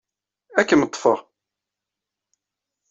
[0.59, 1.19] Ad kem-ḍḍfeɣ.